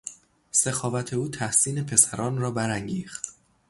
سخاوت 0.51 1.13
او 1.13 1.27
تحسین 1.27 1.85
پسران 1.85 2.37
را 2.37 2.51
برانگیخت. 2.51 3.35